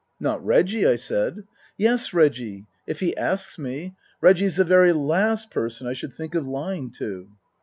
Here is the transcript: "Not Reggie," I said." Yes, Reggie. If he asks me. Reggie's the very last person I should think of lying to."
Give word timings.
"Not 0.29 0.43
Reggie," 0.43 0.87
I 0.87 0.95
said." 0.95 1.43
Yes, 1.87 2.11
Reggie. 2.11 2.65
If 2.87 3.01
he 3.01 3.15
asks 3.17 3.59
me. 3.59 3.93
Reggie's 4.19 4.55
the 4.55 4.65
very 4.65 4.93
last 4.93 5.51
person 5.51 5.85
I 5.85 5.93
should 5.93 6.11
think 6.13 6.33
of 6.33 6.47
lying 6.47 6.89
to." 6.93 7.27